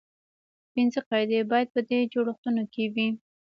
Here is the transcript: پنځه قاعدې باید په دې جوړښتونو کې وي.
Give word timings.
پنځه 0.73 0.99
قاعدې 1.09 1.39
باید 1.51 1.67
په 1.75 1.81
دې 1.89 1.99
جوړښتونو 2.13 2.63
کې 2.73 2.85
وي. 2.93 3.07